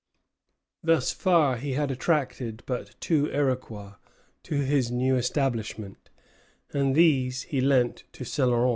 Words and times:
Thus 0.83 1.11
far 1.13 1.57
he 1.57 1.73
had 1.73 1.91
attracted 1.91 2.63
but 2.65 2.95
two 2.99 3.27
Iroquois 3.29 3.97
to 4.41 4.55
his 4.55 4.89
new 4.89 5.15
establishment; 5.15 6.09
and 6.73 6.95
these 6.95 7.43
he 7.43 7.61
lent 7.61 8.05
to 8.13 8.23
Céloron. 8.23 8.69